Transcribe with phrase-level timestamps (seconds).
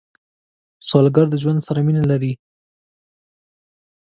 [0.87, 2.33] سوالګر د ژوند سره مینه لري